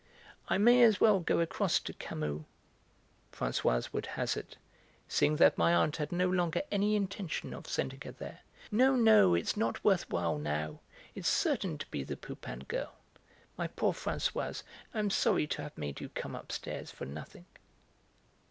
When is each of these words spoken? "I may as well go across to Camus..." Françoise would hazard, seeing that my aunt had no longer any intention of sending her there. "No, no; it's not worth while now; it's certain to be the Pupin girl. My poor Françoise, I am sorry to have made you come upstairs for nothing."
"I 0.47 0.57
may 0.57 0.81
as 0.81 0.99
well 0.99 1.19
go 1.19 1.41
across 1.41 1.77
to 1.81 1.93
Camus..." 1.93 2.41
Françoise 3.31 3.93
would 3.93 4.07
hazard, 4.17 4.57
seeing 5.07 5.35
that 5.35 5.59
my 5.59 5.75
aunt 5.75 5.97
had 5.97 6.11
no 6.11 6.27
longer 6.27 6.63
any 6.71 6.95
intention 6.95 7.53
of 7.53 7.67
sending 7.67 8.01
her 8.03 8.11
there. 8.11 8.39
"No, 8.71 8.95
no; 8.95 9.35
it's 9.35 9.55
not 9.55 9.83
worth 9.83 10.09
while 10.09 10.39
now; 10.39 10.79
it's 11.13 11.29
certain 11.29 11.77
to 11.77 11.85
be 11.91 12.01
the 12.03 12.17
Pupin 12.17 12.61
girl. 12.67 12.95
My 13.57 13.67
poor 13.67 13.93
Françoise, 13.93 14.63
I 14.91 14.97
am 14.97 15.11
sorry 15.11 15.45
to 15.45 15.61
have 15.61 15.77
made 15.77 16.01
you 16.01 16.09
come 16.09 16.33
upstairs 16.33 16.89
for 16.89 17.05
nothing." 17.05 17.45